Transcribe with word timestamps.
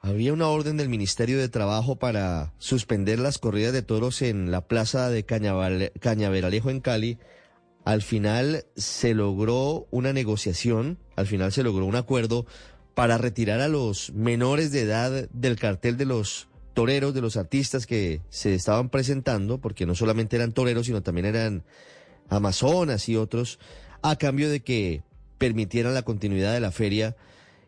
Había 0.00 0.32
una 0.32 0.48
orden 0.48 0.76
del 0.76 0.88
Ministerio 0.88 1.38
de 1.38 1.48
Trabajo 1.48 1.96
para 1.96 2.52
suspender 2.58 3.18
las 3.18 3.38
corridas 3.38 3.72
de 3.72 3.82
toros 3.82 4.22
en 4.22 4.50
la 4.50 4.66
plaza 4.66 5.10
de 5.10 5.26
Cañaval- 5.26 5.92
Cañaveralejo 5.98 6.70
en 6.70 6.80
Cali. 6.80 7.18
Al 7.84 8.02
final 8.02 8.64
se 8.76 9.14
logró 9.14 9.88
una 9.90 10.12
negociación, 10.12 10.98
al 11.16 11.26
final 11.26 11.52
se 11.52 11.64
logró 11.64 11.84
un 11.84 11.96
acuerdo 11.96 12.46
para 12.94 13.18
retirar 13.18 13.60
a 13.60 13.68
los 13.68 14.12
menores 14.12 14.70
de 14.70 14.82
edad 14.82 15.28
del 15.30 15.58
cartel 15.58 15.96
de 15.96 16.04
los 16.04 16.48
toreros, 16.74 17.12
de 17.12 17.20
los 17.20 17.36
artistas 17.36 17.86
que 17.86 18.20
se 18.28 18.54
estaban 18.54 18.90
presentando, 18.90 19.58
porque 19.60 19.84
no 19.84 19.96
solamente 19.96 20.36
eran 20.36 20.52
toreros, 20.52 20.86
sino 20.86 21.02
también 21.02 21.26
eran 21.26 21.64
amazonas 22.28 23.08
y 23.08 23.16
otros, 23.16 23.58
a 24.02 24.16
cambio 24.16 24.48
de 24.48 24.60
que 24.60 25.02
permitieran 25.38 25.94
la 25.94 26.02
continuidad 26.02 26.52
de 26.52 26.60
la 26.60 26.70
feria 26.70 27.16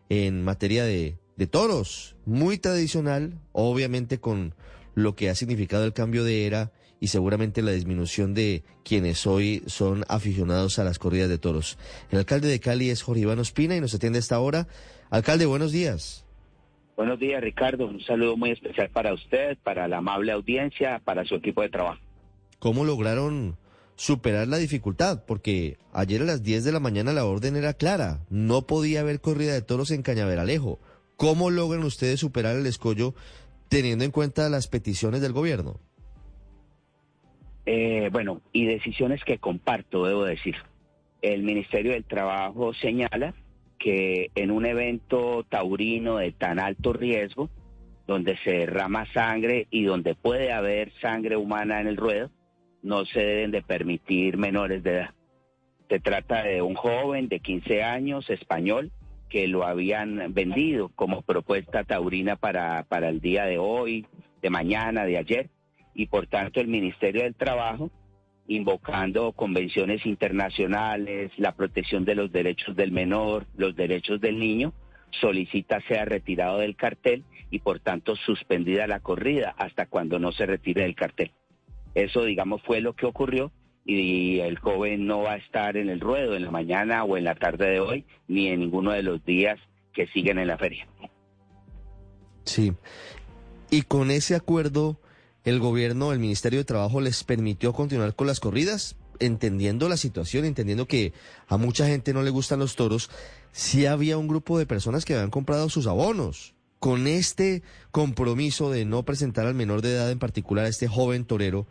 en 0.07 0.43
materia 0.43 0.83
de, 0.85 1.17
de 1.41 1.47
toros, 1.47 2.15
muy 2.27 2.59
tradicional, 2.59 3.33
obviamente 3.51 4.19
con 4.19 4.53
lo 4.93 5.15
que 5.15 5.27
ha 5.27 5.33
significado 5.33 5.85
el 5.85 5.91
cambio 5.91 6.23
de 6.23 6.45
era 6.45 6.71
y 6.99 7.07
seguramente 7.07 7.63
la 7.63 7.71
disminución 7.71 8.35
de 8.35 8.63
quienes 8.85 9.25
hoy 9.25 9.63
son 9.65 10.03
aficionados 10.07 10.77
a 10.77 10.83
las 10.83 10.99
corridas 10.99 11.29
de 11.29 11.39
toros. 11.39 11.79
El 12.11 12.19
alcalde 12.19 12.47
de 12.47 12.59
Cali 12.59 12.91
es 12.91 13.01
Jorge 13.01 13.23
Iván 13.23 13.39
Ospina 13.39 13.75
y 13.75 13.81
nos 13.81 13.95
atiende 13.95 14.19
a 14.19 14.19
esta 14.19 14.39
hora. 14.39 14.67
Alcalde, 15.09 15.47
buenos 15.47 15.71
días. 15.71 16.27
Buenos 16.95 17.17
días, 17.17 17.41
Ricardo. 17.41 17.87
Un 17.87 18.01
saludo 18.01 18.37
muy 18.37 18.51
especial 18.51 18.91
para 18.91 19.11
usted, 19.11 19.57
para 19.63 19.87
la 19.87 19.97
amable 19.97 20.33
audiencia, 20.33 21.01
para 21.03 21.25
su 21.25 21.33
equipo 21.33 21.63
de 21.63 21.69
trabajo. 21.69 22.01
¿Cómo 22.59 22.85
lograron 22.85 23.57
superar 23.95 24.47
la 24.47 24.57
dificultad? 24.57 25.23
Porque 25.25 25.79
ayer 25.91 26.21
a 26.21 26.25
las 26.25 26.43
10 26.43 26.65
de 26.65 26.71
la 26.71 26.79
mañana 26.79 27.13
la 27.13 27.25
orden 27.25 27.55
era 27.55 27.73
clara, 27.73 28.19
no 28.29 28.67
podía 28.67 28.99
haber 28.99 29.21
corrida 29.21 29.53
de 29.53 29.63
toros 29.63 29.89
en 29.89 30.03
Cañaveralejo. 30.03 30.77
¿Cómo 31.21 31.51
logran 31.51 31.83
ustedes 31.83 32.19
superar 32.19 32.55
el 32.55 32.65
escollo 32.65 33.13
teniendo 33.69 34.03
en 34.03 34.09
cuenta 34.09 34.49
las 34.49 34.67
peticiones 34.67 35.21
del 35.21 35.33
gobierno? 35.33 35.79
Eh, 37.67 38.09
bueno, 38.11 38.41
y 38.51 38.65
decisiones 38.65 39.23
que 39.23 39.37
comparto, 39.37 40.07
debo 40.07 40.23
decir. 40.23 40.55
El 41.21 41.43
Ministerio 41.43 41.91
del 41.91 42.05
Trabajo 42.05 42.73
señala 42.73 43.35
que 43.77 44.31
en 44.33 44.49
un 44.49 44.65
evento 44.65 45.45
taurino 45.47 46.17
de 46.17 46.31
tan 46.31 46.57
alto 46.57 46.91
riesgo, 46.91 47.51
donde 48.07 48.35
se 48.37 48.53
derrama 48.53 49.05
sangre 49.13 49.67
y 49.69 49.83
donde 49.83 50.15
puede 50.15 50.51
haber 50.51 50.91
sangre 51.01 51.37
humana 51.37 51.81
en 51.81 51.85
el 51.85 51.97
ruedo, 51.97 52.31
no 52.81 53.05
se 53.05 53.19
deben 53.19 53.51
de 53.51 53.61
permitir 53.61 54.37
menores 54.37 54.81
de 54.81 54.93
edad. 54.93 55.13
Se 55.87 55.99
trata 55.99 56.41
de 56.41 56.63
un 56.63 56.73
joven 56.73 57.27
de 57.27 57.41
15 57.41 57.83
años, 57.83 58.27
español, 58.31 58.91
que 59.31 59.47
lo 59.47 59.65
habían 59.65 60.33
vendido 60.33 60.89
como 60.89 61.21
propuesta 61.21 61.85
taurina 61.85 62.35
para, 62.35 62.83
para 62.83 63.07
el 63.07 63.21
día 63.21 63.45
de 63.45 63.57
hoy, 63.57 64.05
de 64.41 64.49
mañana, 64.49 65.05
de 65.05 65.17
ayer, 65.17 65.49
y 65.95 66.07
por 66.07 66.27
tanto 66.27 66.59
el 66.59 66.67
Ministerio 66.67 67.23
del 67.23 67.33
Trabajo, 67.33 67.89
invocando 68.47 69.31
convenciones 69.31 70.05
internacionales, 70.05 71.31
la 71.37 71.53
protección 71.53 72.03
de 72.03 72.15
los 72.15 72.33
derechos 72.33 72.75
del 72.75 72.91
menor, 72.91 73.45
los 73.55 73.73
derechos 73.73 74.19
del 74.19 74.37
niño, 74.37 74.73
solicita 75.21 75.79
sea 75.87 76.03
retirado 76.03 76.59
del 76.59 76.75
cartel 76.75 77.23
y 77.49 77.59
por 77.59 77.79
tanto 77.79 78.17
suspendida 78.17 78.85
la 78.85 78.99
corrida 78.99 79.55
hasta 79.57 79.85
cuando 79.85 80.19
no 80.19 80.33
se 80.33 80.45
retire 80.45 80.83
del 80.83 80.95
cartel. 80.95 81.31
Eso, 81.95 82.25
digamos, 82.25 82.61
fue 82.63 82.81
lo 82.81 82.93
que 82.93 83.05
ocurrió 83.05 83.53
y 83.85 84.39
el 84.39 84.59
joven 84.59 85.07
no 85.07 85.21
va 85.21 85.33
a 85.33 85.37
estar 85.37 85.77
en 85.77 85.89
el 85.89 85.99
ruedo 85.99 86.35
en 86.35 86.45
la 86.45 86.51
mañana 86.51 87.03
o 87.03 87.17
en 87.17 87.23
la 87.23 87.35
tarde 87.35 87.69
de 87.69 87.79
hoy, 87.79 88.05
ni 88.27 88.47
en 88.47 88.59
ninguno 88.59 88.91
de 88.91 89.03
los 89.03 89.23
días 89.25 89.59
que 89.93 90.07
siguen 90.07 90.39
en 90.39 90.47
la 90.47 90.57
feria. 90.57 90.87
Sí. 92.45 92.73
Y 93.69 93.83
con 93.83 94.11
ese 94.11 94.35
acuerdo, 94.35 94.99
el 95.43 95.59
gobierno, 95.59 96.11
el 96.11 96.19
Ministerio 96.19 96.59
de 96.59 96.65
Trabajo 96.65 97.01
les 97.01 97.23
permitió 97.23 97.73
continuar 97.73 98.15
con 98.15 98.27
las 98.27 98.39
corridas, 98.39 98.97
entendiendo 99.19 99.89
la 99.89 99.97
situación, 99.97 100.45
entendiendo 100.45 100.87
que 100.87 101.13
a 101.47 101.57
mucha 101.57 101.87
gente 101.87 102.13
no 102.13 102.23
le 102.23 102.29
gustan 102.29 102.59
los 102.59 102.75
toros, 102.75 103.09
sí 103.51 103.85
había 103.85 104.17
un 104.17 104.27
grupo 104.27 104.57
de 104.57 104.65
personas 104.65 105.05
que 105.05 105.13
habían 105.13 105.29
comprado 105.29 105.69
sus 105.69 105.87
abonos. 105.87 106.53
Con 106.79 107.05
este 107.05 107.61
compromiso 107.91 108.71
de 108.71 108.85
no 108.85 109.03
presentar 109.03 109.45
al 109.45 109.53
menor 109.53 109.83
de 109.83 109.93
edad, 109.93 110.09
en 110.09 110.17
particular 110.17 110.65
a 110.65 110.69
este 110.69 110.87
joven 110.87 111.25
torero, 111.25 111.67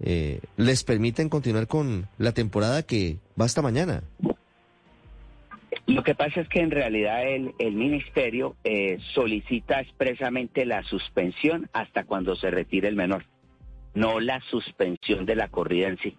eh, 0.00 0.40
les 0.56 0.84
permiten 0.84 1.28
continuar 1.28 1.66
con 1.66 2.08
la 2.18 2.32
temporada 2.32 2.82
que 2.82 3.16
va 3.40 3.44
hasta 3.44 3.62
mañana. 3.62 4.02
Lo 5.86 6.02
que 6.02 6.16
pasa 6.16 6.40
es 6.40 6.48
que 6.48 6.60
en 6.60 6.72
realidad 6.72 7.22
el, 7.28 7.72
ministerio 7.72 8.56
eh, 8.64 8.98
solicita 9.14 9.80
expresamente 9.80 10.66
la 10.66 10.82
suspensión 10.82 11.68
hasta 11.72 12.04
cuando 12.04 12.34
se 12.34 12.50
retire 12.50 12.88
el 12.88 12.96
menor, 12.96 13.24
no 13.94 14.18
la 14.18 14.40
suspensión 14.50 15.26
de 15.26 15.36
la 15.36 15.48
corrida 15.48 15.88
en 15.88 15.98
sí. 15.98 16.16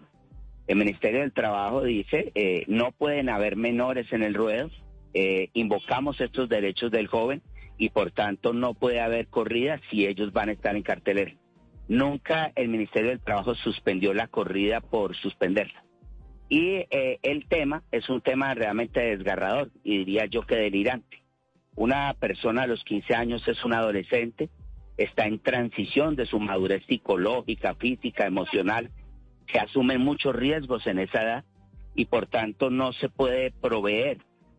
El 0.68 0.76
Ministerio 0.76 1.20
del 1.20 1.32
Trabajo 1.32 1.82
dice, 1.82 2.32
eh, 2.34 2.64
no 2.66 2.92
pueden 2.92 3.28
haber 3.28 3.56
menores 3.56 4.10
en 4.12 4.22
el 4.22 4.34
ruedo, 4.34 4.70
eh, 5.12 5.48
invocamos 5.52 6.20
estos 6.20 6.48
derechos 6.48 6.90
del 6.90 7.06
joven 7.06 7.42
y 7.76 7.90
por 7.90 8.10
tanto 8.10 8.54
no 8.54 8.74
puede 8.74 9.00
haber 9.00 9.28
corrida 9.28 9.80
si 9.90 10.06
ellos 10.06 10.32
van 10.32 10.48
a 10.48 10.52
estar 10.52 10.76
en 10.76 10.82
cartelera. 10.82 11.34
Nunca 11.88 12.52
el 12.54 12.68
Ministerio 12.68 13.10
del 13.10 13.20
Trabajo 13.20 13.54
suspendió 13.54 14.12
la 14.12 14.28
corrida 14.28 14.82
por 14.82 15.16
suspenderla. 15.16 15.84
Y 16.50 16.86
eh, 16.90 17.18
el 17.22 17.46
tema 17.48 17.82
es 17.90 18.08
un 18.10 18.20
tema 18.20 18.54
realmente 18.54 19.00
desgarrador 19.00 19.70
y 19.82 19.98
diría 19.98 20.26
yo 20.26 20.42
que 20.42 20.56
delirante. 20.56 21.22
Una 21.76 22.12
persona 22.14 22.62
a 22.62 22.66
los 22.66 22.84
15 22.84 23.14
años 23.14 23.46
es 23.48 23.64
un 23.64 23.72
adolescente, 23.72 24.50
está 24.98 25.26
en 25.26 25.38
transición 25.38 26.14
de 26.14 26.26
su 26.26 26.38
madurez 26.40 26.84
psicológica, 26.86 27.74
física, 27.74 28.26
emocional, 28.26 28.90
que 29.46 29.58
asumen 29.58 30.02
muchos 30.02 30.34
riesgos 30.34 30.86
en 30.86 30.98
esa 30.98 31.22
edad 31.22 31.44
y 31.94 32.04
por 32.04 32.26
tanto 32.26 32.68
no 32.68 32.92
se 32.92 33.08
puede 33.08 33.50
proveer 33.50 34.18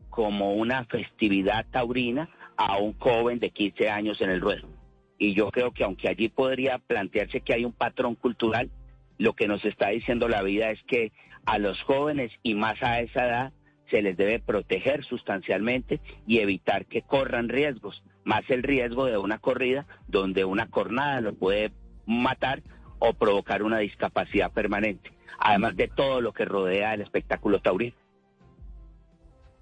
como 0.09 0.53
una 0.53 0.85
festividad 0.85 1.65
taurina 1.69 2.29
a 2.57 2.77
un 2.77 2.93
joven 2.97 3.39
de 3.39 3.51
15 3.51 3.89
años 3.89 4.19
en 4.21 4.31
el 4.31 4.41
ruedo. 4.41 4.78
Y 5.19 5.33
yo 5.35 5.51
creo 5.51 5.71
que 5.71 5.83
aunque 5.83 6.07
allí 6.07 6.29
podría 6.29 6.79
plantearse 6.79 7.41
que 7.41 7.53
hay 7.53 7.65
un 7.65 7.73
patrón 7.73 8.15
cultural, 8.15 8.71
lo 9.19 9.33
que 9.33 9.47
nos 9.47 9.63
está 9.65 9.89
diciendo 9.89 10.27
la 10.27 10.41
vida 10.41 10.71
es 10.71 10.81
que 10.83 11.11
a 11.45 11.59
los 11.59 11.79
jóvenes 11.83 12.31
y 12.41 12.55
más 12.55 12.81
a 12.81 13.01
esa 13.01 13.27
edad 13.27 13.53
se 13.91 14.01
les 14.01 14.15
debe 14.15 14.39
proteger 14.39 15.03
sustancialmente 15.03 15.99
y 16.25 16.39
evitar 16.39 16.85
que 16.85 17.01
corran 17.01 17.49
riesgos, 17.49 18.01
más 18.23 18.43
el 18.49 18.63
riesgo 18.63 19.05
de 19.05 19.17
una 19.17 19.39
corrida 19.39 19.85
donde 20.07 20.45
una 20.45 20.69
cornada 20.69 21.21
lo 21.21 21.33
puede 21.33 21.71
matar 22.05 22.61
o 22.99 23.13
provocar 23.13 23.63
una 23.63 23.79
discapacidad 23.79 24.51
permanente, 24.51 25.11
además 25.37 25.75
de 25.75 25.87
todo 25.87 26.21
lo 26.21 26.33
que 26.33 26.45
rodea 26.45 26.93
el 26.93 27.01
espectáculo 27.01 27.59
taurino. 27.59 27.95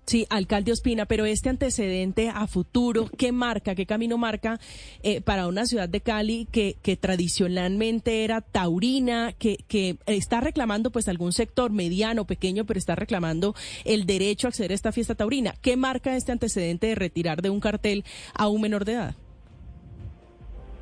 Sí, 0.08 0.26
alcalde 0.30 0.72
Ospina, 0.72 1.06
pero 1.06 1.26
este 1.26 1.50
antecedente 1.50 2.30
a 2.30 2.48
futuro, 2.48 3.10
¿qué 3.18 3.34
marca, 3.34 3.76
qué 3.76 3.86
camino 3.86 4.18
marca 4.18 4.58
eh, 5.04 5.20
para 5.20 5.48
una 5.48 5.66
ciudad 5.66 5.90
de 5.90 6.00
Cali 6.00 6.48
que, 6.50 6.78
que 6.82 6.96
tradicionalmente 6.96 8.24
era 8.24 8.40
taurina, 8.40 9.34
que, 9.34 9.58
que 9.68 9.98
está 10.06 10.40
reclamando 10.40 10.92
pues 10.92 11.10
algún 11.10 11.34
sector 11.34 11.74
mediano, 11.74 12.24
pequeño, 12.24 12.64
pero 12.64 12.78
está 12.78 12.96
reclamando 12.96 13.54
el 13.84 14.06
derecho 14.06 14.48
a 14.48 14.50
acceder 14.50 14.72
a 14.72 14.76
esta 14.76 14.94
fiesta 14.94 15.14
taurina? 15.14 15.56
¿Qué 15.62 15.76
marca 15.76 16.16
este 16.16 16.32
antecedente 16.32 16.88
de 16.88 16.96
retirar 16.96 17.42
de 17.42 17.50
un 17.50 17.60
cartel 17.60 18.06
a 18.34 18.48
un 18.48 18.62
menor 18.62 18.86
de 18.86 18.94
edad? 18.94 19.16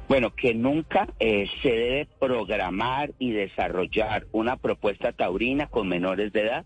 Bueno, 0.08 0.36
que 0.36 0.54
nunca 0.54 1.08
eh, 1.20 1.48
se 1.64 1.70
debe 1.70 2.08
programar 2.20 3.14
y 3.18 3.32
desarrollar 3.32 4.28
una 4.32 4.58
propuesta 4.58 5.14
taurina 5.14 5.66
con 5.66 5.88
menores 5.88 6.32
de 6.32 6.42
edad 6.42 6.66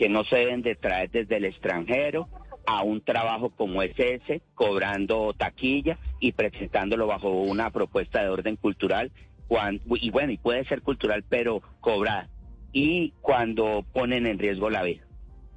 que 0.00 0.08
no 0.08 0.24
se 0.24 0.36
deben 0.36 0.62
de 0.62 0.76
traer 0.76 1.10
desde 1.10 1.36
el 1.36 1.44
extranjero 1.44 2.26
a 2.66 2.82
un 2.82 3.02
trabajo 3.02 3.50
como 3.50 3.82
es 3.82 3.92
ese, 3.98 4.40
cobrando 4.54 5.34
taquilla 5.34 5.98
y 6.20 6.32
presentándolo 6.32 7.06
bajo 7.06 7.28
una 7.28 7.68
propuesta 7.68 8.22
de 8.22 8.30
orden 8.30 8.56
cultural, 8.56 9.12
y 9.96 10.10
bueno, 10.10 10.32
y 10.32 10.38
puede 10.38 10.64
ser 10.64 10.80
cultural, 10.80 11.22
pero 11.28 11.60
cobrada, 11.80 12.30
y 12.72 13.12
cuando 13.20 13.84
ponen 13.92 14.26
en 14.26 14.38
riesgo 14.38 14.70
la 14.70 14.84
vida. 14.84 15.02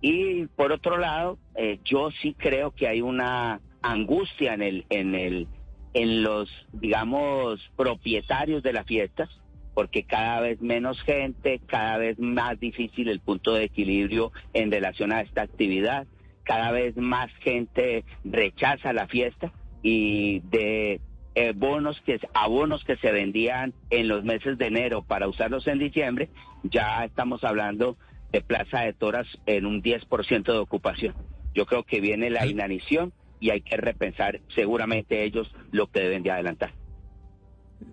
Y 0.02 0.48
por 0.48 0.74
otro 0.74 0.98
lado, 0.98 1.38
eh, 1.56 1.80
yo 1.86 2.12
sí 2.22 2.36
creo 2.38 2.72
que 2.72 2.90
hay 2.90 3.00
una 3.00 3.62
angustia 3.82 4.56
en 4.56 4.62
el, 4.62 4.86
en 4.90 5.16
el, 5.16 5.48
en 5.94 6.22
los, 6.22 6.50
digamos, 6.74 7.62
propietarios 7.78 8.62
de 8.62 8.74
las 8.74 8.86
fiestas, 8.86 9.30
porque 9.74 10.04
cada 10.04 10.40
vez 10.42 10.62
menos 10.62 11.02
gente, 11.02 11.60
cada 11.66 11.98
vez 11.98 12.20
más 12.20 12.60
difícil 12.60 13.10
el 13.10 13.20
punto 13.20 13.54
de 13.54 13.66
equilibrio 13.66 14.32
en 14.54 14.72
relación 14.72 15.12
a 15.12 15.22
esta 15.22 15.42
actividad, 15.42 16.08
cada 16.44 16.72
vez 16.72 16.96
más 16.98 17.32
gente 17.40 18.04
rechaza 18.24 18.94
la 18.94 19.08
fiesta 19.08 19.52
y 19.82 20.42
de 20.42 21.00
eh, 21.36 21.54
bonos 21.56 22.00
que 22.02 22.20
abonos 22.34 22.84
que 22.84 22.98
se 22.98 23.12
vendían 23.12 23.74
en 23.90 24.08
los 24.08 24.24
meses 24.24 24.58
de 24.58 24.68
enero 24.68 25.04
para 25.04 25.28
usarlos 25.28 25.68
en 25.68 25.80
diciembre, 25.80 26.30
ya 26.64 27.04
estamos 27.06 27.44
hablando 27.44 27.98
de 28.32 28.42
Plaza 28.42 28.82
de 28.82 28.94
Toras 28.94 29.28
en 29.46 29.66
un 29.66 29.82
10% 29.82 30.44
de 30.44 30.58
ocupación. 30.58 31.16
Yo 31.54 31.66
creo 31.66 31.84
que 31.84 32.02
viene 32.02 32.30
la 32.30 32.46
inanición 32.46 33.14
y 33.40 33.52
hay 33.52 33.62
que 33.62 33.78
repensar 33.78 34.42
seguramente 34.56 35.24
ellos 35.24 35.54
lo 35.72 35.88
que 35.88 36.02
deben 36.02 36.24
de 36.24 36.32
adelantar. 36.32 36.74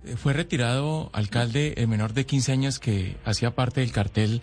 Eh, 0.04 0.16
fue 0.16 0.32
retirado, 0.32 1.10
alcalde, 1.12 1.74
el 1.76 1.88
menor 1.88 2.12
de 2.12 2.26
15 2.26 2.52
años 2.52 2.78
que 2.78 3.16
hacía 3.24 3.54
parte 3.54 3.80
del 3.80 3.92
cartel 3.92 4.42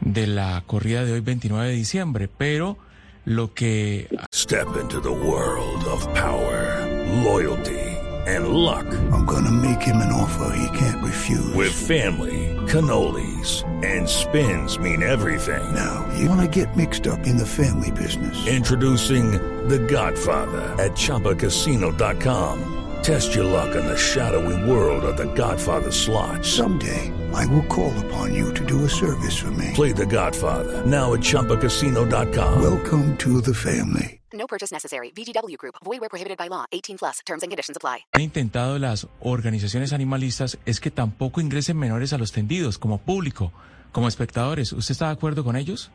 de 0.00 0.26
la 0.26 0.62
corrida 0.66 1.04
de 1.04 1.12
hoy 1.12 1.20
29 1.20 1.68
de 1.68 1.74
diciembre, 1.74 2.28
pero 2.28 2.78
lo 3.24 3.54
que... 3.54 4.08
Step 4.34 4.68
into 4.80 5.00
the 5.00 5.08
world 5.08 5.84
of 5.86 6.06
power, 6.14 6.86
loyalty 7.24 7.92
and 8.26 8.48
luck. 8.48 8.86
I'm 9.12 9.24
gonna 9.24 9.50
make 9.50 9.82
him 9.82 9.96
an 9.96 10.12
offer 10.12 10.54
he 10.56 10.78
can't 10.78 11.02
refuse. 11.02 11.54
With 11.54 11.72
family, 11.72 12.56
cannolis 12.66 13.64
and 13.84 14.08
spins 14.08 14.78
mean 14.78 15.02
everything. 15.02 15.74
Now, 15.74 16.08
you 16.18 16.28
wanna 16.28 16.48
get 16.48 16.76
mixed 16.76 17.06
up 17.06 17.26
in 17.26 17.36
the 17.36 17.46
family 17.46 17.90
business. 17.90 18.46
Introducing 18.46 19.32
The 19.68 19.78
Godfather 19.78 20.62
at 20.82 20.92
ChumbaCasino.com. 20.92 22.81
Test 23.02 23.34
your 23.34 23.44
luck 23.44 23.74
in 23.74 23.84
the 23.84 23.96
shadowy 23.96 24.70
world 24.70 25.02
of 25.04 25.16
The 25.16 25.26
Godfather 25.34 25.90
slot. 25.90 26.44
Someday, 26.44 27.10
I 27.34 27.44
will 27.46 27.64
call 27.64 27.92
upon 28.06 28.32
you 28.32 28.54
to 28.54 28.64
do 28.64 28.84
a 28.84 28.88
service 28.88 29.36
for 29.36 29.50
me. 29.50 29.72
Play 29.74 29.90
The 29.90 30.06
Godfather 30.06 30.86
now 30.86 31.12
at 31.12 31.20
ChumbaCasino.com. 31.20 32.62
Welcome 32.62 33.16
to 33.18 33.40
the 33.40 33.54
family. 33.54 34.20
No 34.32 34.46
purchase 34.46 34.70
necessary. 34.70 35.10
VGW 35.16 35.58
Group. 35.58 35.74
Void 35.84 36.00
where 36.00 36.08
prohibited 36.08 36.38
by 36.38 36.46
law. 36.48 36.64
18 36.70 36.98
plus. 36.98 37.18
Terms 37.26 37.42
and 37.42 37.50
conditions 37.50 37.76
apply. 37.76 38.06
han 38.12 38.22
intentado 38.22 38.78
las 38.78 39.08
organizaciones 39.20 39.92
animalistas 39.92 40.58
es 40.64 40.78
que 40.80 40.92
tampoco 40.92 41.40
ingresen 41.40 41.76
menores 41.76 42.12
a 42.12 42.18
los 42.18 42.30
tendidos 42.30 42.78
como 42.78 42.98
público, 42.98 43.52
como 43.90 44.06
espectadores. 44.06 44.72
¿Usted 44.72 44.92
está 44.92 45.06
de 45.06 45.12
acuerdo 45.14 45.42
con 45.42 45.56
ellos? 45.56 45.90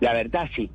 La 0.00 0.12
verdad 0.12 0.48
sí, 0.56 0.70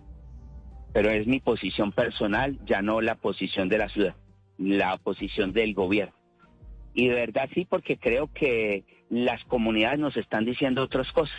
pero 0.94 1.10
es 1.10 1.28
mi 1.28 1.42
posición 1.42 1.92
personal, 1.92 2.58
ya 2.66 2.82
no 2.82 3.02
la 3.02 3.16
posición 3.16 3.68
de 3.68 3.78
la 3.78 3.90
ciudad, 3.90 4.16
la 4.64 4.98
posición 4.98 5.54
del 5.54 5.74
gobierno. 5.74 6.16
Y 6.94 7.08
de 7.08 7.16
verdad 7.16 7.50
sí, 7.54 7.66
porque 7.66 7.98
creo 7.98 8.32
que 8.34 8.84
las 9.10 9.44
comunidades 9.46 10.00
nos 10.00 10.16
están 10.16 10.46
diciendo 10.46 10.84
otras 10.84 11.12
cosas. 11.12 11.36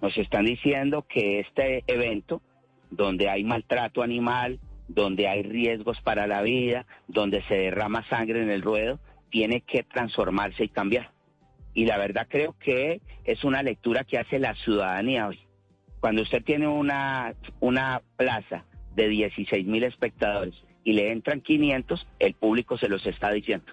Nos 0.00 0.16
están 0.16 0.44
diciendo 0.44 1.06
que 1.08 1.40
este 1.40 1.82
evento, 1.86 2.42
donde 2.90 3.28
hay 3.28 3.42
maltrato 3.42 4.02
animal, 4.02 4.60
donde 4.88 5.26
hay 5.26 5.42
riesgos 5.42 6.00
para 6.02 6.26
la 6.26 6.42
vida, 6.42 6.86
donde 7.08 7.42
se 7.44 7.54
derrama 7.54 8.06
sangre 8.08 8.42
en 8.42 8.50
el 8.50 8.62
ruedo, 8.62 9.00
tiene 9.30 9.62
que 9.62 9.82
transformarse 9.82 10.64
y 10.64 10.68
cambiar. 10.68 11.10
Y 11.74 11.86
la 11.86 11.98
verdad 11.98 12.26
creo 12.30 12.54
que 12.58 13.00
es 13.24 13.44
una 13.44 13.62
lectura 13.62 14.04
que 14.04 14.18
hace 14.18 14.38
la 14.38 14.54
ciudadanía 14.54 15.26
hoy. 15.26 15.40
Cuando 16.00 16.22
usted 16.22 16.44
tiene 16.44 16.68
una, 16.68 17.34
una 17.60 18.02
plaza 18.16 18.64
de 18.94 19.08
16 19.08 19.66
mil 19.66 19.82
espectadores 19.82 20.54
y 20.86 20.92
le 20.92 21.10
entran 21.10 21.40
500, 21.40 22.06
el 22.20 22.34
público 22.34 22.78
se 22.78 22.88
los 22.88 23.04
está 23.06 23.32
diciendo. 23.32 23.66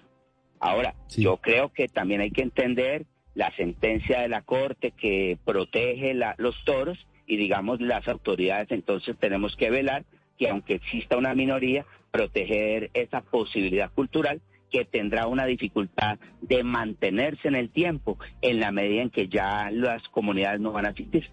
Ahora, 0.58 0.96
Sí. 1.06 1.22
yo 1.22 1.36
creo 1.36 1.72
que 1.72 1.86
también 1.86 2.20
hay 2.20 2.32
que 2.32 2.42
entender 2.42 3.06
la 3.36 3.54
sentencia 3.54 4.20
de 4.20 4.28
la 4.28 4.42
Corte 4.42 4.90
que 4.90 5.38
protege 5.44 6.12
la- 6.12 6.34
los 6.38 6.56
toros 6.64 6.98
y 7.24 7.36
digamos 7.36 7.80
las 7.80 8.08
autoridades 8.08 8.68
entonces 8.72 9.16
tenemos 9.20 9.54
que 9.54 9.70
velar 9.70 10.04
que 10.38 10.48
aunque 10.48 10.74
exista 10.74 11.16
una 11.16 11.34
minoría, 11.34 11.86
proteger 12.10 12.90
esa 12.94 13.20
posibilidad 13.20 13.92
cultural 13.92 14.40
que 14.72 14.84
tendrá 14.84 15.28
una 15.28 15.46
dificultad 15.46 16.18
de 16.42 16.64
mantenerse 16.64 17.46
en 17.46 17.54
el 17.54 17.70
tiempo 17.70 18.18
en 18.42 18.58
la 18.58 18.72
medida 18.72 19.02
en 19.02 19.10
que 19.10 19.28
ya 19.28 19.70
las 19.70 20.02
comunidades 20.08 20.60
no 20.60 20.72
van 20.72 20.86
a 20.86 20.88
asistir. 20.88 21.30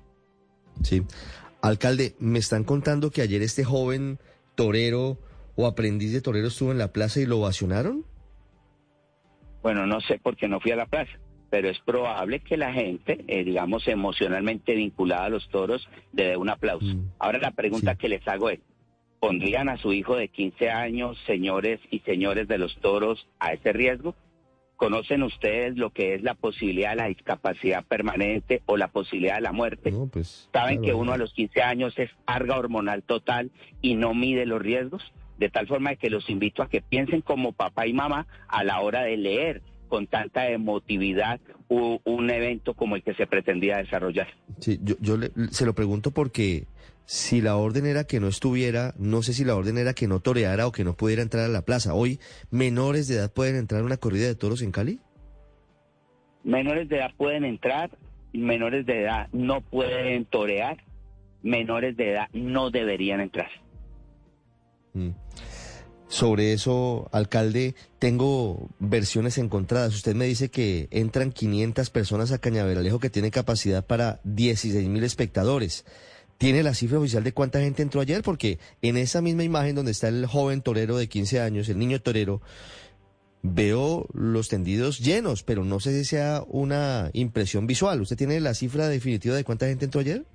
Sí. 0.83 1.01
Alcalde, 1.63 2.13
me 2.19 2.37
están 2.37 2.63
contando 2.65 3.09
que 3.09 3.21
ayer 3.23 3.41
este 3.41 3.63
joven 3.63 4.19
torero 4.53 5.17
o 5.55 5.67
aprendiz 5.67 6.11
de 6.13 6.21
torero 6.21 6.47
estuvo 6.47 6.71
en 6.71 6.77
la 6.77 6.91
plaza 6.93 7.19
y 7.19 7.25
lo 7.25 7.39
ovacionaron. 7.39 8.05
Bueno, 9.61 9.85
no 9.85 10.01
sé 10.01 10.19
por 10.19 10.35
qué 10.35 10.47
no 10.47 10.59
fui 10.59 10.71
a 10.71 10.75
la 10.75 10.87
plaza, 10.87 11.11
pero 11.49 11.69
es 11.69 11.79
probable 11.79 12.39
que 12.39 12.57
la 12.57 12.73
gente, 12.73 13.23
eh, 13.27 13.43
digamos, 13.43 13.87
emocionalmente 13.87 14.73
vinculada 14.75 15.25
a 15.25 15.29
los 15.29 15.47
toros, 15.49 15.87
le 16.13 16.29
dé 16.29 16.37
un 16.37 16.49
aplauso. 16.49 16.85
Mm. 16.85 17.11
Ahora 17.19 17.39
la 17.39 17.51
pregunta 17.51 17.91
Sí. 17.93 17.97
que 17.99 18.09
les 18.09 18.27
hago 18.27 18.49
es, 18.49 18.59
¿pondrían 19.19 19.69
a 19.69 19.77
su 19.77 19.93
hijo 19.93 20.15
de 20.15 20.29
15 20.29 20.69
años, 20.71 21.17
señores 21.27 21.79
y 21.91 21.99
señores 21.99 22.47
de 22.47 22.57
los 22.57 22.75
toros, 22.79 23.27
a 23.39 23.53
ese 23.53 23.71
riesgo? 23.71 24.15
¿Conocen 24.77 25.21
ustedes 25.21 25.77
lo 25.77 25.91
que 25.91 26.15
es 26.15 26.23
la 26.23 26.33
posibilidad 26.33 26.89
de 26.91 26.95
la 26.95 27.05
discapacidad 27.05 27.85
permanente 27.85 28.63
o 28.65 28.77
la 28.77 28.87
posibilidad 28.87 29.35
de 29.35 29.41
la 29.41 29.51
muerte? 29.51 29.91
No, 29.91 30.07
pues. 30.07 30.49
Saben 30.51 30.77
claro, 30.79 30.81
que 30.87 30.93
uno 30.99 31.13
a 31.13 31.17
los 31.17 31.33
15 31.33 31.61
años 31.61 31.93
es 31.99 32.09
carga 32.25 32.57
hormonal 32.57 33.03
total 33.03 33.51
y 33.79 33.93
no 33.93 34.15
mide 34.15 34.47
los 34.47 34.59
riesgos, 34.59 35.03
de 35.41 35.49
tal 35.49 35.67
forma 35.67 35.95
que 35.95 36.09
los 36.11 36.29
invito 36.29 36.61
a 36.63 36.69
que 36.69 36.81
piensen 36.81 37.21
como 37.21 37.51
papá 37.51 37.87
y 37.87 37.93
mamá 37.93 38.27
a 38.47 38.63
la 38.63 38.79
hora 38.79 39.01
de 39.01 39.17
leer 39.17 39.61
con 39.89 40.05
tanta 40.07 40.47
emotividad 40.49 41.41
un 41.67 42.29
evento 42.29 42.73
como 42.75 42.95
el 42.95 43.01
que 43.03 43.13
se 43.15 43.25
pretendía 43.27 43.77
desarrollar. 43.77 44.27
Sí, 44.59 44.79
yo, 44.83 44.95
yo 45.01 45.17
le- 45.17 45.31
se 45.49 45.65
lo 45.65 45.73
pregunto 45.73 46.11
porque 46.11 46.65
si 47.05 47.41
la 47.41 47.55
orden 47.57 47.85
era 47.87 48.03
que 48.05 48.19
no 48.19 48.27
estuviera, 48.27 48.93
no 48.99 49.23
sé 49.23 49.33
si 49.33 49.43
la 49.43 49.55
orden 49.55 49.77
era 49.79 49.93
que 49.93 50.07
no 50.07 50.19
toreara 50.19 50.67
o 50.67 50.71
que 50.71 50.83
no 50.83 50.93
pudiera 50.93 51.23
entrar 51.23 51.45
a 51.45 51.49
la 51.49 51.63
plaza. 51.63 51.93
Hoy, 51.95 52.19
menores 52.51 53.07
de 53.07 53.15
edad 53.15 53.33
pueden 53.33 53.55
entrar 53.55 53.81
a 53.81 53.85
una 53.85 53.97
corrida 53.97 54.27
de 54.27 54.35
toros 54.35 54.61
en 54.61 54.71
Cali. 54.71 54.99
Menores 56.43 56.87
de 56.87 56.97
edad 56.97 57.11
pueden 57.17 57.45
entrar, 57.45 57.89
menores 58.31 58.85
de 58.85 59.01
edad 59.01 59.27
no 59.33 59.61
pueden 59.61 60.25
torear, 60.25 60.77
menores 61.41 61.97
de 61.97 62.11
edad 62.11 62.27
no 62.33 62.69
deberían 62.69 63.21
entrar. 63.21 63.49
Mm. 64.93 65.09
Sobre 66.11 66.51
eso, 66.51 67.07
alcalde, 67.13 67.73
tengo 67.97 68.67
versiones 68.79 69.37
encontradas. 69.37 69.95
Usted 69.95 70.13
me 70.13 70.25
dice 70.25 70.51
que 70.51 70.89
entran 70.91 71.31
500 71.31 71.89
personas 71.89 72.33
a 72.33 72.37
Cañaveralejo 72.37 72.99
que 72.99 73.09
tiene 73.09 73.31
capacidad 73.31 73.85
para 73.85 74.19
16 74.25 74.89
mil 74.89 75.05
espectadores. 75.05 75.85
¿Tiene 76.37 76.63
la 76.63 76.73
cifra 76.73 76.99
oficial 76.99 77.23
de 77.23 77.31
cuánta 77.31 77.61
gente 77.61 77.81
entró 77.81 78.01
ayer? 78.01 78.23
Porque 78.23 78.59
en 78.81 78.97
esa 78.97 79.21
misma 79.21 79.45
imagen 79.45 79.73
donde 79.73 79.91
está 79.91 80.09
el 80.09 80.25
joven 80.25 80.61
torero 80.61 80.97
de 80.97 81.07
15 81.07 81.39
años, 81.39 81.69
el 81.69 81.79
niño 81.79 82.01
torero, 82.01 82.41
veo 83.41 84.05
los 84.13 84.49
tendidos 84.49 84.99
llenos, 84.99 85.43
pero 85.43 85.63
no 85.63 85.79
sé 85.79 85.97
si 85.97 86.03
sea 86.03 86.43
una 86.45 87.09
impresión 87.13 87.67
visual. 87.67 88.01
¿Usted 88.01 88.17
tiene 88.17 88.41
la 88.41 88.53
cifra 88.53 88.89
definitiva 88.89 89.33
de 89.33 89.45
cuánta 89.45 89.67
gente 89.67 89.85
entró 89.85 90.01
ayer? 90.01 90.25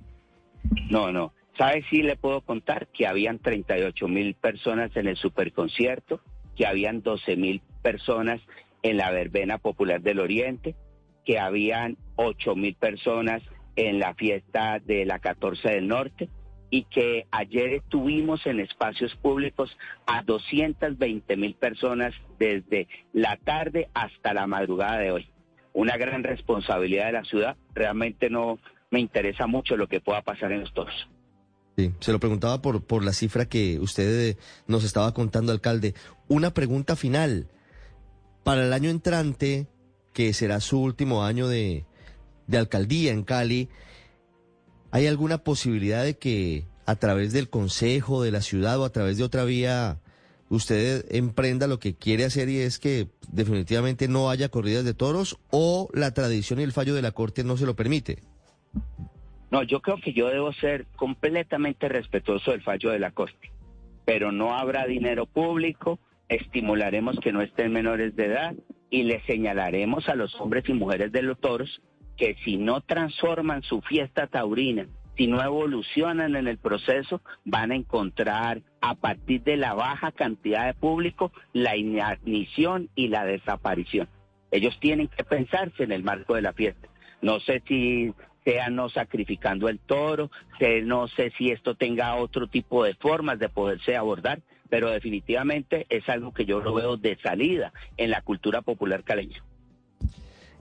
No, 0.89 1.11
no. 1.11 1.31
¿Sabe 1.57 1.83
si 1.89 2.03
le 2.03 2.15
puedo 2.15 2.41
contar 2.41 2.87
que 2.87 3.07
habían 3.07 3.39
38 3.39 4.07
mil 4.07 4.35
personas 4.35 4.95
en 4.95 5.07
el 5.07 5.17
superconcierto, 5.17 6.21
que 6.55 6.67
habían 6.67 7.01
12 7.01 7.35
mil 7.35 7.61
personas 7.81 8.39
en 8.83 8.97
la 8.97 9.09
verbena 9.09 9.57
popular 9.57 10.01
del 10.01 10.19
Oriente, 10.19 10.75
que 11.25 11.39
habían 11.39 11.97
8 12.15 12.55
mil 12.55 12.75
personas 12.75 13.41
en 13.75 13.99
la 13.99 14.13
fiesta 14.13 14.79
de 14.79 15.05
la 15.05 15.17
14 15.17 15.69
del 15.69 15.87
Norte 15.87 16.29
y 16.69 16.83
que 16.83 17.25
ayer 17.31 17.73
estuvimos 17.73 18.45
en 18.45 18.59
espacios 18.59 19.15
públicos 19.15 19.75
a 20.05 20.21
220 20.21 21.37
mil 21.37 21.55
personas 21.55 22.13
desde 22.37 22.87
la 23.13 23.35
tarde 23.37 23.89
hasta 23.95 24.33
la 24.33 24.45
madrugada 24.45 24.99
de 24.99 25.11
hoy. 25.11 25.29
Una 25.73 25.97
gran 25.97 26.23
responsabilidad 26.23 27.07
de 27.07 27.11
la 27.13 27.23
ciudad. 27.23 27.55
Realmente 27.73 28.29
no 28.29 28.59
me 28.91 28.99
interesa 28.99 29.47
mucho 29.47 29.75
lo 29.75 29.87
que 29.87 30.01
pueda 30.01 30.21
pasar 30.21 30.51
en 30.51 30.61
los 30.61 30.73
toros. 30.73 31.07
Sí, 31.77 31.93
se 31.99 32.11
lo 32.11 32.19
preguntaba 32.19 32.59
por, 32.59 32.83
por 32.83 33.03
la 33.03 33.13
cifra 33.13 33.47
que 33.47 33.79
usted 33.79 34.29
eh, 34.29 34.37
nos 34.65 34.83
estaba 34.83 35.13
contando, 35.13 35.51
alcalde. 35.51 35.93
Una 36.27 36.51
pregunta 36.51 36.95
final. 36.95 37.49
Para 38.43 38.65
el 38.65 38.73
año 38.73 38.89
entrante, 38.89 39.67
que 40.11 40.33
será 40.33 40.59
su 40.59 40.81
último 40.81 41.23
año 41.23 41.47
de, 41.47 41.85
de 42.47 42.57
alcaldía 42.57 43.11
en 43.11 43.23
Cali, 43.23 43.69
¿hay 44.89 45.05
alguna 45.05 45.43
posibilidad 45.43 46.03
de 46.03 46.17
que 46.17 46.65
a 46.87 46.95
través 46.95 47.31
del 47.31 47.47
consejo 47.47 48.23
de 48.23 48.31
la 48.31 48.41
ciudad 48.41 48.79
o 48.79 48.85
a 48.85 48.91
través 48.91 49.17
de 49.17 49.23
otra 49.23 49.43
vía 49.43 49.99
usted 50.49 51.05
emprenda 51.09 51.67
lo 51.67 51.77
que 51.77 51.93
quiere 51.93 52.25
hacer 52.25 52.49
y 52.49 52.57
es 52.57 52.79
que 52.79 53.09
definitivamente 53.31 54.07
no 54.07 54.31
haya 54.31 54.49
corridas 54.49 54.83
de 54.83 54.95
toros 54.95 55.37
o 55.51 55.89
la 55.93 56.11
tradición 56.15 56.59
y 56.59 56.63
el 56.63 56.71
fallo 56.71 56.95
de 56.95 57.03
la 57.03 57.11
Corte 57.11 57.43
no 57.43 57.55
se 57.55 57.67
lo 57.67 57.75
permite? 57.75 58.23
No, 59.51 59.63
yo 59.63 59.81
creo 59.81 59.97
que 59.97 60.13
yo 60.13 60.27
debo 60.27 60.51
ser 60.53 60.85
completamente 60.95 61.87
respetuoso 61.87 62.51
del 62.51 62.61
fallo 62.61 62.91
de 62.91 62.99
la 62.99 63.11
Corte, 63.11 63.51
pero 64.05 64.31
no 64.31 64.57
habrá 64.57 64.85
dinero 64.85 65.25
público, 65.25 65.99
estimularemos 66.27 67.19
que 67.19 67.31
no 67.31 67.41
estén 67.41 67.71
menores 67.71 68.15
de 68.15 68.25
edad 68.25 68.55
y 68.89 69.03
le 69.03 69.21
señalaremos 69.25 70.09
a 70.09 70.15
los 70.15 70.35
hombres 70.39 70.67
y 70.67 70.73
mujeres 70.73 71.11
de 71.11 71.21
los 71.21 71.39
toros 71.39 71.81
que 72.17 72.35
si 72.43 72.57
no 72.57 72.81
transforman 72.81 73.63
su 73.63 73.81
fiesta 73.81 74.27
taurina, 74.27 74.87
si 75.15 75.27
no 75.27 75.41
evolucionan 75.41 76.35
en 76.35 76.47
el 76.47 76.57
proceso, 76.57 77.21
van 77.45 77.71
a 77.71 77.75
encontrar 77.75 78.61
a 78.81 78.95
partir 78.95 79.43
de 79.43 79.57
la 79.57 79.73
baja 79.73 80.11
cantidad 80.11 80.65
de 80.65 80.73
público 80.73 81.31
la 81.53 81.75
inadmisión 81.75 82.89
y 82.95 83.07
la 83.07 83.25
desaparición. 83.25 84.09
Ellos 84.51 84.77
tienen 84.79 85.07
que 85.07 85.23
pensarse 85.23 85.83
en 85.83 85.91
el 85.91 86.03
marco 86.03 86.35
de 86.35 86.41
la 86.41 86.53
fiesta. 86.53 86.87
No 87.21 87.39
sé 87.39 87.63
si 87.67 88.13
sea 88.47 88.69
no 88.69 88.87
sacrificando 88.87 89.67
el 89.67 89.77
toro, 89.79 90.31
sé- 90.57 90.81
no 90.81 91.09
sé 91.09 91.33
si 91.37 91.51
esto 91.51 91.75
tenga 91.75 92.15
otro 92.15 92.47
tipo 92.47 92.85
de 92.85 92.93
formas 92.93 93.39
de 93.39 93.49
poderse 93.49 93.97
abordar, 93.97 94.39
pero 94.69 94.89
definitivamente 94.89 95.85
es 95.89 96.07
algo 96.07 96.33
que 96.33 96.45
yo 96.45 96.61
lo 96.61 96.73
veo 96.73 96.95
de 96.95 97.17
salida 97.21 97.73
en 97.97 98.09
la 98.09 98.21
cultura 98.21 98.61
popular 98.61 99.03
caleña. 99.03 99.43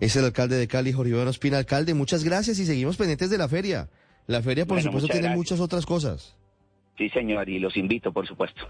Es 0.00 0.16
el 0.16 0.25
alcalde 0.25 0.57
de 0.57 0.66
Cali, 0.66 0.93
Jorge 0.93 1.12
Iván 1.12 1.28
Ospina. 1.28 1.59
Alcalde, 1.59 1.95
muchas 1.95 2.25
gracias 2.25 2.59
y 2.59 2.66
seguimos 2.66 2.97
pendientes 2.97 3.31
de 3.31 3.38
la 3.38 3.49
feria. 3.49 3.88
La 4.26 4.43
feria, 4.43 4.64
por 4.66 4.75
Bueno, 4.76 4.88
supuesto, 4.88 5.07
muchas 5.07 5.14
tiene 5.14 5.28
gracias. 5.28 5.37
muchas 5.38 5.61
otras 5.61 5.87
cosas. 5.87 6.37
Sí, 6.99 7.09
señor, 7.11 7.49
y 7.49 7.61
los 7.61 7.76
invito, 7.76 8.12
por 8.12 8.26
supuesto. 8.26 8.69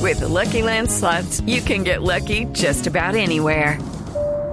With 0.00 0.18
the 0.20 0.28
Lucky 0.28 0.62
Land 0.62 0.88
slots, 0.88 1.42
you 1.44 1.60
can 1.62 1.84
get 1.84 1.98
lucky 2.02 2.46
just 2.54 2.86
about 2.86 3.14
anywhere. 3.14 3.78